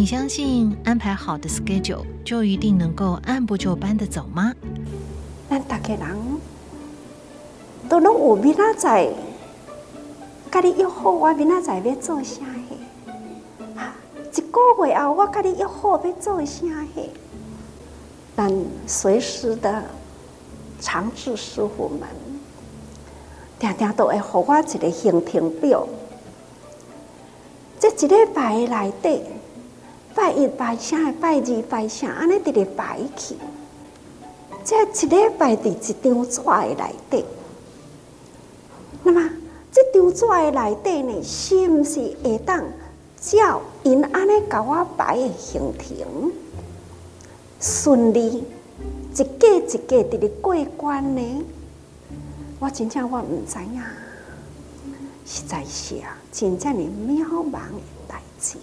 [0.00, 4.50] 你相信安排好的 schedule 就一定能够按部就班的走吗？
[5.46, 6.18] 咱大家人
[7.86, 9.10] 都拢有明仔载，
[10.50, 12.78] 甲你约好，我明仔载要做啥嘿？
[13.76, 13.94] 啊，
[14.34, 17.10] 一个月后我甲你约好要做啥嘿？
[18.34, 18.50] 但
[18.86, 19.84] 随时的
[20.80, 22.08] 长治师傅们，
[23.58, 25.86] 常常都会给我一个行程表。
[27.78, 29.20] 这一礼拜内底，
[30.30, 33.34] 拜一拜啥，拜二拜啥，安尼直直拜去。
[34.64, 37.24] 这一礼拜伫一张纸诶内底，
[39.02, 39.28] 那么
[39.72, 42.62] 这张纸诶内底呢，是毋是会当
[43.20, 46.32] 照因安尼甲我排的行程，
[47.58, 48.44] 顺利
[49.12, 51.44] 一个一个直直过关呢？
[52.60, 53.82] 我真正我唔知影。
[55.26, 58.58] 实在是啊，真正的渺茫的代志。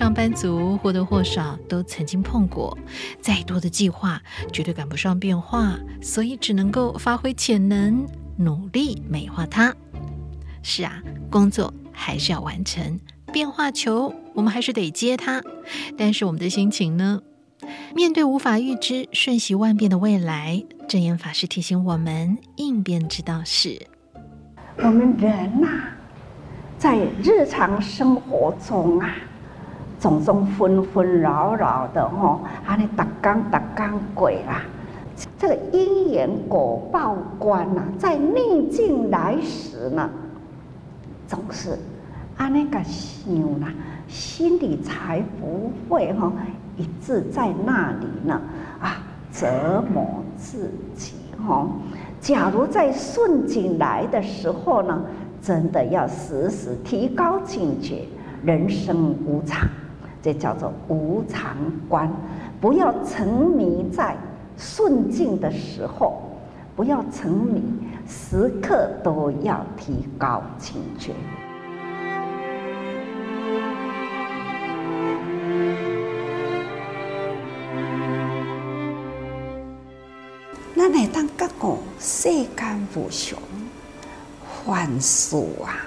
[0.00, 2.76] 上班族或多或少都曾经碰过，
[3.20, 4.18] 再多的计划
[4.50, 8.06] 绝对赶不上变化，所以只能够发挥潜能，
[8.38, 9.76] 努力美化它。
[10.62, 12.98] 是啊，工作还是要完成，
[13.30, 15.42] 变化球我们还是得接它。
[15.98, 17.20] 但是我们的心情呢？
[17.94, 23.86] 面对无法预知、瞬息万变的未来，证严法师提醒我们应变之道是。
[24.78, 25.68] 我们人呐、
[26.78, 29.14] 在日常生活中啊，
[30.00, 34.62] 种种纷纷扰扰的吼，啊，你打刚打刚鬼啦，
[35.38, 40.08] 这个因缘果报观呐、在逆境来时呢，
[41.28, 41.78] 总是
[42.38, 43.68] 啊那个想啦，
[44.08, 46.32] 心里才不会哈
[46.78, 48.40] 一直在那里呢
[48.80, 51.12] 啊折磨自己
[51.46, 51.68] 哈。
[52.20, 55.02] 假如在顺境来的时候呢，
[55.42, 58.06] 真的要时时提高警觉。
[58.42, 59.68] 人生无常，
[60.22, 61.56] 这叫做无常
[61.88, 62.10] 观。
[62.60, 64.16] 不要沉迷在
[64.56, 66.20] 顺境的时候，
[66.76, 67.62] 不要沉迷，
[68.06, 71.12] 时刻都要提高警觉。
[80.74, 83.36] 那来当觉悟世间无常，
[84.64, 85.80] 凡事啊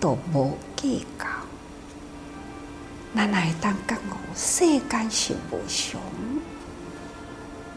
[0.00, 1.41] 都无计较。
[3.14, 6.00] 那来当觉悟世间是无常，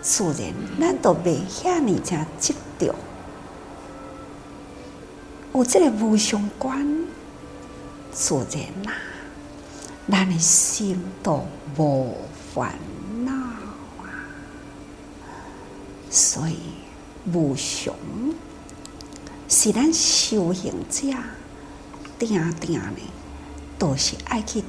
[0.02, 2.96] 自然咱都袂遐尔正执着。
[5.54, 7.06] 有这个无常观，
[8.12, 8.92] 自然呐，
[10.10, 11.46] 咱的心都
[11.78, 12.16] 无
[12.54, 12.74] 烦
[13.26, 14.08] 恼啊。
[16.10, 16.58] 所以
[17.34, 17.94] 无常
[19.50, 21.08] 是咱修行者
[22.18, 22.98] 定定呢，
[23.78, 24.64] 都是爱去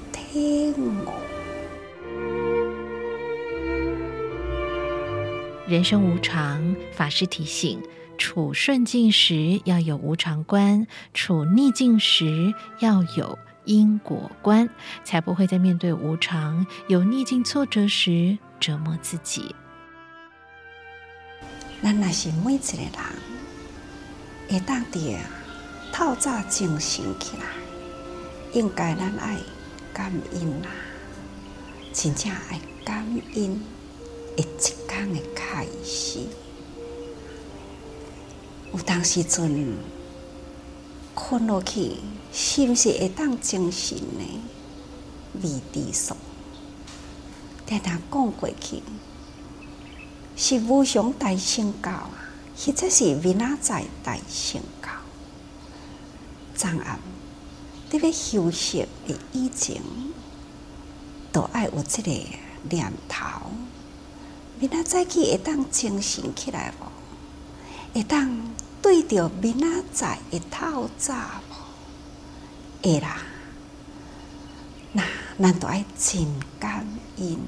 [5.68, 7.82] 人生无常，法师提醒：
[8.16, 14.70] 处顺境时要有无常观，处逆境时要有因果观，
[15.04, 19.54] 才不会在面对无常、有逆境挫折时折磨自己。
[21.82, 22.86] 咱若是每一个人，
[24.48, 25.18] 会当的
[25.92, 27.44] 透早精神起来，
[28.52, 29.36] 应该咱爱
[29.96, 30.68] 感恩啦，
[31.94, 33.02] 真正爱感
[33.34, 33.60] 恩，
[34.36, 36.20] 一天的开始。
[38.74, 39.74] 有当时阵
[41.14, 41.92] 困落去，
[42.30, 44.42] 是不是会当精神呢？
[45.42, 46.14] 未知数，
[47.64, 48.82] 听他讲过去。
[50.36, 52.12] 是无常大圣教啊，
[52.54, 54.90] 或者是明仔载大圣教。
[56.54, 57.00] 昨暗
[57.88, 59.80] 你要休息的以前，
[61.30, 62.10] 都爱有这个
[62.68, 63.24] 念头。
[64.58, 66.86] 明仔载去会当清醒起来无？
[67.94, 71.14] 会当对着明仔载一透早
[72.82, 72.88] 无？
[72.88, 73.18] 会啦，
[74.92, 75.04] 那
[75.38, 76.26] 咱都爱真
[76.58, 76.86] 感
[77.18, 77.38] 恩。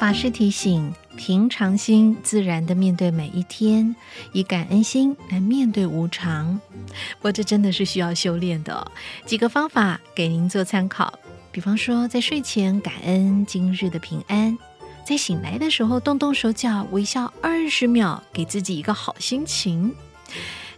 [0.00, 3.94] 法师提醒：平常心自然的面对每一天，
[4.32, 6.60] 以感恩心来面对无常。
[6.88, 8.90] 不过这真的是需要修炼的。
[9.24, 11.16] 几个方法给您做参考。
[11.52, 14.58] 比方说，在睡前感恩今日的平安，
[15.06, 19.94] 在醒来的时候动动手脚，微笑二十秒，给自己一个好心情。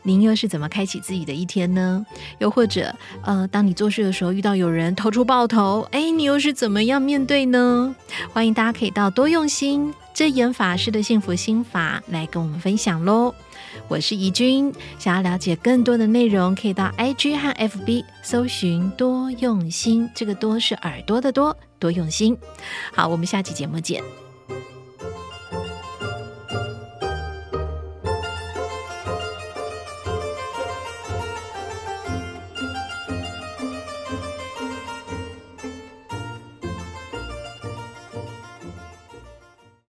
[0.02, 2.04] 您又是怎么开启自己的一天呢？
[2.38, 7.96] 又或者，呃，当你做事的时候遇到有人投出爆头，哎，你又是怎么样面对呢？
[8.30, 13.34] 欢迎大家可以到多用心这演法师的幸福心法来跟我们分享喽。
[13.88, 20.08] 我是怡君，想要了解更多的内容，可以到 IG 和 FB 搜寻多用心。
[20.14, 22.38] 这个“多”是耳朵的“多”，多用心。
[22.92, 24.23] 好，我们下期节目见。